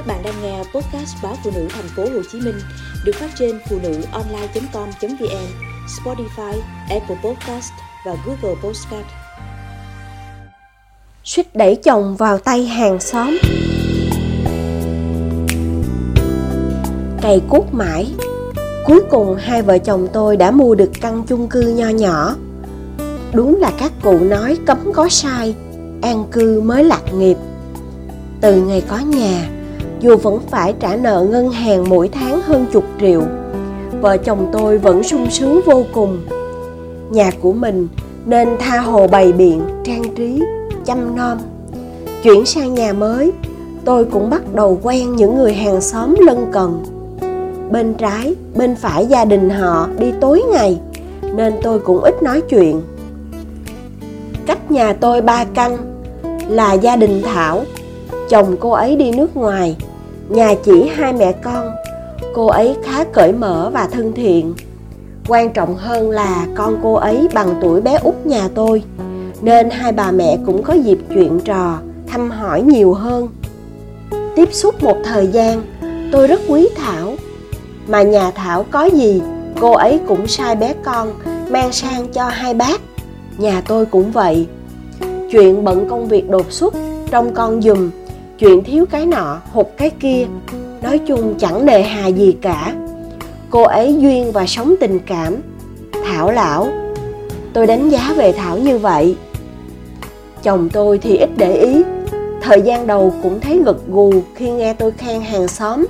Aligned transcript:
Các 0.00 0.06
bạn 0.06 0.22
đang 0.22 0.42
nghe 0.42 0.58
podcast 0.58 1.16
báo 1.22 1.36
phụ 1.44 1.50
nữ 1.54 1.66
thành 1.70 1.88
phố 1.96 2.02
Hồ 2.02 2.22
Chí 2.32 2.40
Minh 2.40 2.54
được 3.04 3.12
phát 3.14 3.30
trên 3.38 3.58
phụ 3.68 3.78
nữ 3.82 4.02
online.com.vn, 4.12 5.46
Spotify, 5.86 6.60
Apple 6.90 7.16
Podcast 7.24 7.72
và 8.06 8.16
Google 8.26 8.60
Podcast. 8.62 9.06
Suýt 11.24 11.56
đẩy 11.56 11.76
chồng 11.76 12.16
vào 12.16 12.38
tay 12.38 12.66
hàng 12.66 13.00
xóm. 13.00 13.38
Cày 17.20 17.40
cuốc 17.48 17.74
mãi, 17.74 18.14
cuối 18.86 19.00
cùng 19.10 19.36
hai 19.36 19.62
vợ 19.62 19.78
chồng 19.78 20.08
tôi 20.12 20.36
đã 20.36 20.50
mua 20.50 20.74
được 20.74 20.90
căn 21.00 21.24
chung 21.26 21.48
cư 21.48 21.62
nho 21.62 21.88
nhỏ. 21.88 22.34
Đúng 23.32 23.60
là 23.60 23.72
các 23.78 23.92
cụ 24.02 24.18
nói 24.18 24.58
cấm 24.66 24.92
có 24.92 25.08
sai, 25.08 25.54
an 26.02 26.24
cư 26.32 26.60
mới 26.60 26.84
lạc 26.84 27.14
nghiệp. 27.14 27.36
Từ 28.40 28.62
ngày 28.62 28.82
có 28.88 28.98
nhà, 28.98 29.48
dù 30.00 30.16
vẫn 30.16 30.40
phải 30.48 30.74
trả 30.80 30.96
nợ 30.96 31.26
ngân 31.30 31.50
hàng 31.50 31.88
mỗi 31.88 32.08
tháng 32.08 32.42
hơn 32.42 32.66
chục 32.72 32.84
triệu. 33.00 33.22
Vợ 34.00 34.16
chồng 34.16 34.48
tôi 34.52 34.78
vẫn 34.78 35.02
sung 35.02 35.30
sướng 35.30 35.60
vô 35.66 35.84
cùng. 35.92 36.18
Nhà 37.10 37.30
của 37.40 37.52
mình 37.52 37.88
nên 38.26 38.48
tha 38.58 38.78
hồ 38.78 39.06
bày 39.06 39.32
biện, 39.32 39.62
trang 39.84 40.02
trí, 40.16 40.42
chăm 40.84 41.16
nom. 41.16 41.38
Chuyển 42.22 42.46
sang 42.46 42.74
nhà 42.74 42.92
mới, 42.92 43.32
tôi 43.84 44.04
cũng 44.04 44.30
bắt 44.30 44.54
đầu 44.54 44.78
quen 44.82 45.16
những 45.16 45.36
người 45.36 45.52
hàng 45.52 45.80
xóm 45.80 46.14
lân 46.20 46.46
cận. 46.52 46.70
Bên 47.70 47.94
trái, 47.94 48.34
bên 48.54 48.76
phải 48.76 49.06
gia 49.06 49.24
đình 49.24 49.50
họ 49.50 49.88
đi 49.98 50.12
tối 50.20 50.42
ngày, 50.52 50.80
nên 51.34 51.54
tôi 51.62 51.78
cũng 51.78 52.00
ít 52.00 52.22
nói 52.22 52.40
chuyện. 52.40 52.82
Cách 54.46 54.70
nhà 54.70 54.92
tôi 54.92 55.20
ba 55.20 55.44
căn 55.54 55.76
là 56.48 56.72
gia 56.72 56.96
đình 56.96 57.22
thảo, 57.22 57.64
chồng 58.28 58.56
cô 58.60 58.70
ấy 58.70 58.96
đi 58.96 59.12
nước 59.12 59.36
ngoài 59.36 59.76
nhà 60.30 60.54
chỉ 60.64 60.88
hai 60.88 61.12
mẹ 61.12 61.32
con. 61.32 61.70
Cô 62.34 62.46
ấy 62.46 62.76
khá 62.84 63.04
cởi 63.04 63.32
mở 63.32 63.70
và 63.72 63.88
thân 63.92 64.12
thiện. 64.12 64.54
Quan 65.28 65.52
trọng 65.52 65.76
hơn 65.76 66.10
là 66.10 66.46
con 66.54 66.78
cô 66.82 66.94
ấy 66.94 67.28
bằng 67.34 67.54
tuổi 67.60 67.80
bé 67.80 67.98
út 68.02 68.14
nhà 68.24 68.48
tôi, 68.54 68.82
nên 69.40 69.70
hai 69.70 69.92
bà 69.92 70.10
mẹ 70.10 70.38
cũng 70.46 70.62
có 70.62 70.72
dịp 70.72 70.98
chuyện 71.14 71.40
trò, 71.40 71.78
thăm 72.06 72.30
hỏi 72.30 72.62
nhiều 72.62 72.92
hơn. 72.92 73.28
Tiếp 74.36 74.48
xúc 74.52 74.82
một 74.82 74.96
thời 75.04 75.26
gian, 75.26 75.62
tôi 76.12 76.26
rất 76.26 76.40
quý 76.48 76.68
thảo. 76.76 77.14
Mà 77.88 78.02
nhà 78.02 78.30
thảo 78.30 78.64
có 78.70 78.84
gì, 78.84 79.22
cô 79.60 79.72
ấy 79.72 80.00
cũng 80.08 80.26
sai 80.26 80.56
bé 80.56 80.74
con 80.84 81.12
mang 81.50 81.72
sang 81.72 82.08
cho 82.12 82.24
hai 82.24 82.54
bác. 82.54 82.80
Nhà 83.38 83.62
tôi 83.66 83.86
cũng 83.86 84.12
vậy. 84.12 84.46
Chuyện 85.30 85.64
bận 85.64 85.88
công 85.90 86.08
việc 86.08 86.30
đột 86.30 86.52
xuất 86.52 86.74
trong 87.10 87.34
con 87.34 87.62
dùm 87.62 87.90
chuyện 88.40 88.64
thiếu 88.64 88.86
cái 88.90 89.06
nọ, 89.06 89.40
hụt 89.52 89.66
cái 89.76 89.90
kia. 89.90 90.26
Nói 90.82 90.98
chung 90.98 91.34
chẳng 91.38 91.66
nề 91.66 91.82
hà 91.82 92.06
gì 92.06 92.36
cả. 92.42 92.74
Cô 93.50 93.62
ấy 93.62 93.96
duyên 93.98 94.32
và 94.32 94.46
sống 94.46 94.74
tình 94.80 94.98
cảm. 95.06 95.36
Thảo 96.04 96.30
lão, 96.30 96.68
tôi 97.52 97.66
đánh 97.66 97.88
giá 97.88 98.12
về 98.16 98.32
thảo 98.32 98.58
như 98.58 98.78
vậy. 98.78 99.16
Chồng 100.42 100.68
tôi 100.72 100.98
thì 100.98 101.16
ít 101.16 101.28
để 101.36 101.56
ý. 101.56 101.82
Thời 102.42 102.62
gian 102.62 102.86
đầu 102.86 103.14
cũng 103.22 103.40
thấy 103.40 103.62
gật 103.64 103.86
gù 103.88 104.12
khi 104.34 104.50
nghe 104.50 104.74
tôi 104.74 104.90
khen 104.90 105.20
hàng 105.20 105.48
xóm. 105.48 105.86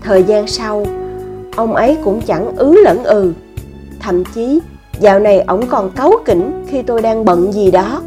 Thời 0.00 0.22
gian 0.22 0.46
sau, 0.46 0.86
ông 1.56 1.74
ấy 1.74 1.96
cũng 2.04 2.20
chẳng 2.20 2.56
ứ 2.56 2.74
lẫn 2.84 3.04
ừ. 3.04 3.32
Thậm 4.00 4.24
chí, 4.24 4.60
dạo 5.00 5.18
này 5.18 5.40
ổng 5.40 5.66
còn 5.66 5.90
cáu 5.90 6.12
kỉnh 6.24 6.64
khi 6.68 6.82
tôi 6.82 7.02
đang 7.02 7.24
bận 7.24 7.52
gì 7.52 7.70
đó. 7.70 8.02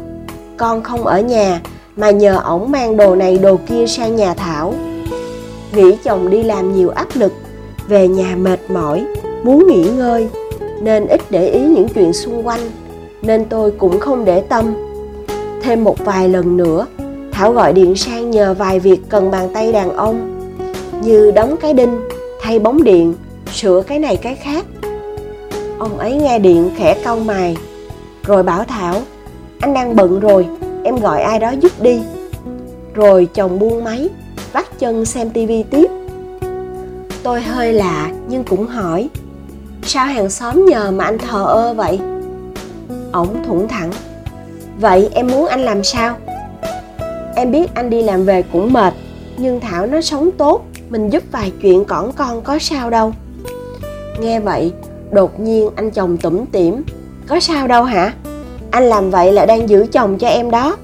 Con 0.56 0.82
không 0.82 1.04
ở 1.04 1.20
nhà 1.20 1.60
mà 1.96 2.10
nhờ 2.10 2.40
ổng 2.44 2.70
mang 2.70 2.96
đồ 2.96 3.16
này 3.16 3.38
đồ 3.38 3.58
kia 3.68 3.86
sang 3.86 4.16
nhà 4.16 4.34
thảo. 4.34 4.74
Nghĩ 5.74 5.96
chồng 6.04 6.30
đi 6.30 6.42
làm 6.42 6.76
nhiều 6.76 6.90
áp 6.90 7.08
lực, 7.14 7.32
về 7.88 8.08
nhà 8.08 8.36
mệt 8.36 8.70
mỏi, 8.70 9.04
muốn 9.42 9.66
nghỉ 9.66 9.90
ngơi, 9.90 10.28
nên 10.80 11.06
ít 11.06 11.20
để 11.30 11.48
ý 11.48 11.60
những 11.60 11.88
chuyện 11.88 12.12
xung 12.12 12.46
quanh, 12.46 12.60
nên 13.22 13.44
tôi 13.44 13.70
cũng 13.70 14.00
không 14.00 14.24
để 14.24 14.40
tâm. 14.40 14.74
Thêm 15.62 15.84
một 15.84 15.98
vài 15.98 16.28
lần 16.28 16.56
nữa, 16.56 16.86
thảo 17.32 17.52
gọi 17.52 17.72
điện 17.72 17.96
sang 17.96 18.30
nhờ 18.30 18.54
vài 18.54 18.80
việc 18.80 19.00
cần 19.08 19.30
bàn 19.30 19.48
tay 19.54 19.72
đàn 19.72 19.96
ông, 19.96 20.40
như 21.02 21.30
đóng 21.30 21.56
cái 21.56 21.74
đinh, 21.74 22.00
thay 22.40 22.58
bóng 22.58 22.84
điện, 22.84 23.14
sửa 23.52 23.82
cái 23.82 23.98
này 23.98 24.16
cái 24.16 24.34
khác. 24.34 24.66
Ông 25.78 25.98
ấy 25.98 26.14
nghe 26.14 26.38
điện 26.38 26.70
khẽ 26.76 26.96
cau 27.04 27.18
mày, 27.18 27.56
rồi 28.24 28.42
bảo 28.42 28.64
thảo, 28.64 28.94
anh 29.60 29.74
đang 29.74 29.96
bận 29.96 30.20
rồi 30.20 30.46
em 30.86 30.96
gọi 30.96 31.22
ai 31.22 31.38
đó 31.38 31.50
giúp 31.50 31.72
đi. 31.80 32.00
Rồi 32.94 33.28
chồng 33.34 33.58
buông 33.58 33.84
máy 33.84 34.08
vắt 34.52 34.78
chân 34.78 35.04
xem 35.04 35.30
tivi 35.30 35.62
tiếp. 35.62 35.90
Tôi 37.22 37.40
hơi 37.40 37.72
lạ, 37.72 38.10
nhưng 38.28 38.44
cũng 38.44 38.66
hỏi, 38.66 39.08
sao 39.82 40.06
hàng 40.06 40.30
xóm 40.30 40.66
nhờ 40.66 40.90
mà 40.90 41.04
anh 41.04 41.18
thờ 41.18 41.44
ơ 41.44 41.74
vậy? 41.74 42.00
Ổng 43.12 43.44
thủng 43.46 43.68
thẳng, 43.68 43.90
vậy 44.80 45.10
em 45.12 45.26
muốn 45.26 45.46
anh 45.46 45.60
làm 45.60 45.84
sao? 45.84 46.16
Em 47.36 47.52
biết 47.52 47.74
anh 47.74 47.90
đi 47.90 48.02
làm 48.02 48.24
về 48.24 48.42
cũng 48.52 48.72
mệt, 48.72 48.94
nhưng 49.36 49.60
thảo 49.60 49.86
nó 49.86 50.00
sống 50.00 50.30
tốt, 50.38 50.64
mình 50.88 51.10
giúp 51.10 51.22
vài 51.32 51.52
chuyện 51.62 51.84
cỏn 51.84 52.12
con 52.16 52.42
có 52.42 52.58
sao 52.58 52.90
đâu. 52.90 53.12
Nghe 54.20 54.40
vậy, 54.40 54.72
đột 55.10 55.40
nhiên 55.40 55.70
anh 55.76 55.90
chồng 55.90 56.16
tủm 56.16 56.46
tỉm, 56.46 56.82
có 57.26 57.40
sao 57.40 57.68
đâu 57.68 57.84
hả? 57.84 58.12
Anh 58.76 58.84
làm 58.84 59.10
vậy 59.10 59.32
là 59.32 59.46
đang 59.46 59.68
giữ 59.68 59.86
chồng 59.92 60.18
cho 60.18 60.28
em 60.28 60.50
đó. 60.50 60.76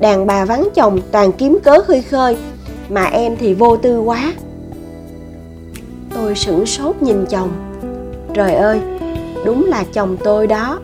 Đàn 0.00 0.26
bà 0.26 0.44
vắng 0.44 0.68
chồng, 0.74 1.00
toàn 1.12 1.32
kiếm 1.32 1.58
cớ 1.62 1.80
khơi 1.80 2.02
khơi, 2.02 2.36
mà 2.88 3.04
em 3.04 3.36
thì 3.36 3.54
vô 3.54 3.76
tư 3.76 4.00
quá. 4.00 4.32
Tôi 6.14 6.34
sửng 6.34 6.66
sốt 6.66 6.96
nhìn 7.00 7.26
chồng. 7.26 7.48
Trời 8.34 8.54
ơi, 8.54 8.80
đúng 9.44 9.66
là 9.66 9.84
chồng 9.92 10.16
tôi 10.24 10.46
đó. 10.46 10.78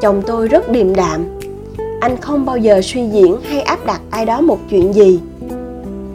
Chồng 0.00 0.22
tôi 0.26 0.48
rất 0.48 0.70
điềm 0.70 0.94
đạm. 0.94 1.24
Anh 2.00 2.16
không 2.16 2.46
bao 2.46 2.56
giờ 2.56 2.80
suy 2.82 3.08
diễn 3.08 3.36
hay 3.48 3.60
áp 3.60 3.86
đặt 3.86 4.00
ai 4.10 4.26
đó 4.26 4.40
một 4.40 4.58
chuyện 4.70 4.94
gì. 4.94 5.20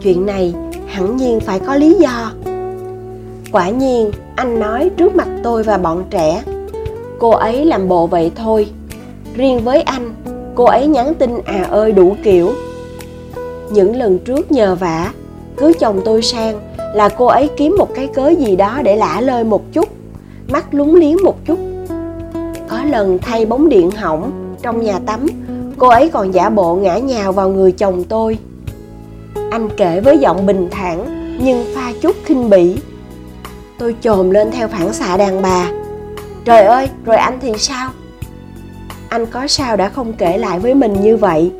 Chuyện 0.02 0.26
này 0.26 0.54
hẳn 0.86 1.16
nhiên 1.16 1.40
phải 1.40 1.60
có 1.60 1.74
lý 1.74 1.96
do. 2.00 2.32
Quả 3.52 3.68
nhiên, 3.68 4.10
anh 4.36 4.60
nói 4.60 4.90
trước 4.96 5.14
mặt 5.14 5.28
tôi 5.42 5.62
và 5.62 5.78
bọn 5.78 6.04
trẻ 6.10 6.42
cô 7.18 7.30
ấy 7.30 7.64
làm 7.64 7.88
bộ 7.88 8.06
vậy 8.06 8.32
thôi. 8.34 8.66
Riêng 9.34 9.60
với 9.64 9.82
anh, 9.82 10.14
cô 10.54 10.64
ấy 10.64 10.86
nhắn 10.86 11.14
tin 11.14 11.40
à 11.44 11.66
ơi 11.70 11.92
đủ 11.92 12.16
kiểu. 12.22 12.52
Những 13.70 13.96
lần 13.96 14.18
trước 14.18 14.52
nhờ 14.52 14.74
vả, 14.74 15.12
cứ 15.56 15.72
chồng 15.80 16.00
tôi 16.04 16.22
sang 16.22 16.60
là 16.94 17.08
cô 17.08 17.26
ấy 17.26 17.50
kiếm 17.56 17.76
một 17.78 17.94
cái 17.94 18.06
cớ 18.06 18.28
gì 18.28 18.56
đó 18.56 18.80
để 18.84 18.96
lả 18.96 19.20
lơi 19.20 19.44
một 19.44 19.72
chút, 19.72 19.88
mắt 20.48 20.66
lúng 20.74 20.94
liếng 20.94 21.16
một 21.24 21.44
chút. 21.44 21.58
Có 22.68 22.84
lần 22.84 23.18
thay 23.18 23.46
bóng 23.46 23.68
điện 23.68 23.90
hỏng 23.90 24.54
trong 24.62 24.82
nhà 24.82 24.98
tắm, 25.06 25.26
cô 25.78 25.88
ấy 25.88 26.08
còn 26.08 26.34
giả 26.34 26.50
bộ 26.50 26.74
ngã 26.74 26.98
nhào 26.98 27.32
vào 27.32 27.48
người 27.48 27.72
chồng 27.72 28.04
tôi. 28.04 28.38
Anh 29.50 29.68
kể 29.76 30.00
với 30.00 30.18
giọng 30.18 30.46
bình 30.46 30.68
thản 30.70 31.06
nhưng 31.40 31.64
pha 31.74 31.92
chút 32.00 32.16
khinh 32.24 32.50
bỉ. 32.50 32.76
Tôi 33.78 33.96
chồm 34.00 34.30
lên 34.30 34.50
theo 34.50 34.68
phản 34.68 34.92
xạ 34.92 35.16
đàn 35.16 35.42
bà 35.42 35.70
trời 36.44 36.64
ơi, 36.64 36.88
rồi 37.04 37.16
anh 37.16 37.38
thì 37.40 37.52
sao? 37.58 37.90
Anh 39.08 39.26
có 39.26 39.46
sao 39.46 39.76
đã 39.76 39.88
không 39.88 40.12
kể 40.12 40.38
lại 40.38 40.58
với 40.58 40.74
mình 40.74 41.00
như 41.00 41.16
vậy? 41.16 41.52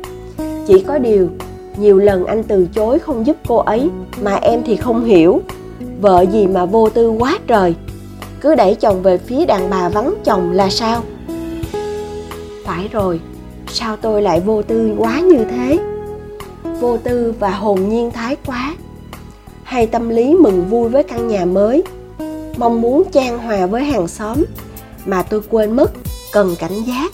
Chỉ 0.67 0.83
có 0.87 0.97
điều, 0.97 1.29
nhiều 1.77 1.97
lần 1.97 2.25
anh 2.25 2.43
từ 2.43 2.67
chối 2.75 2.99
không 2.99 3.25
giúp 3.25 3.37
cô 3.47 3.57
ấy, 3.57 3.89
mà 4.21 4.35
em 4.35 4.61
thì 4.65 4.75
không 4.75 5.05
hiểu. 5.05 5.41
Vợ 6.01 6.25
gì 6.31 6.47
mà 6.47 6.65
vô 6.65 6.89
tư 6.89 7.09
quá 7.09 7.37
trời. 7.47 7.75
Cứ 8.41 8.55
đẩy 8.55 8.75
chồng 8.75 9.01
về 9.01 9.17
phía 9.17 9.45
đàn 9.45 9.69
bà 9.69 9.89
vắng 9.89 10.13
chồng 10.23 10.51
là 10.51 10.69
sao? 10.69 11.01
Phải 12.65 12.89
rồi, 12.91 13.19
sao 13.67 13.95
tôi 13.95 14.21
lại 14.21 14.39
vô 14.39 14.61
tư 14.61 14.95
quá 14.97 15.19
như 15.19 15.45
thế? 15.51 15.79
Vô 16.79 16.97
tư 16.97 17.33
và 17.39 17.49
hồn 17.49 17.89
nhiên 17.89 18.11
thái 18.11 18.35
quá. 18.45 18.75
Hay 19.63 19.87
tâm 19.87 20.09
lý 20.09 20.33
mừng 20.33 20.65
vui 20.65 20.89
với 20.89 21.03
căn 21.03 21.27
nhà 21.27 21.45
mới. 21.45 21.83
Mong 22.57 22.81
muốn 22.81 23.03
trang 23.11 23.37
hòa 23.37 23.65
với 23.65 23.83
hàng 23.83 24.07
xóm 24.07 24.43
mà 25.05 25.21
tôi 25.21 25.41
quên 25.49 25.75
mất, 25.75 25.91
cần 26.31 26.55
cảnh 26.55 26.83
giác. 26.83 27.11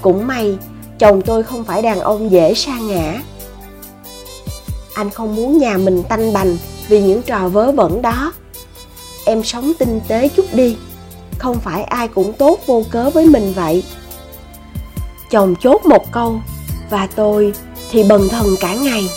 Cũng 0.00 0.26
may, 0.26 0.58
chồng 0.98 1.22
tôi 1.22 1.42
không 1.42 1.64
phải 1.64 1.82
đàn 1.82 2.00
ông 2.00 2.30
dễ 2.30 2.54
sa 2.54 2.78
ngã. 2.78 3.22
Anh 4.94 5.10
không 5.10 5.36
muốn 5.36 5.58
nhà 5.58 5.76
mình 5.76 6.02
tanh 6.08 6.32
bành 6.32 6.56
vì 6.88 7.02
những 7.02 7.22
trò 7.22 7.48
vớ 7.48 7.72
vẩn 7.72 8.02
đó. 8.02 8.32
Em 9.24 9.44
sống 9.44 9.72
tinh 9.78 10.00
tế 10.08 10.28
chút 10.28 10.46
đi, 10.52 10.76
không 11.38 11.60
phải 11.60 11.82
ai 11.82 12.08
cũng 12.08 12.32
tốt 12.32 12.58
vô 12.66 12.82
cớ 12.90 13.10
với 13.10 13.26
mình 13.26 13.52
vậy. 13.52 13.84
Chồng 15.30 15.54
chốt 15.60 15.86
một 15.86 16.12
câu, 16.12 16.40
và 16.90 17.08
tôi 17.16 17.52
thì 17.90 18.04
bần 18.04 18.28
thần 18.28 18.46
cả 18.60 18.74
ngày. 18.74 19.10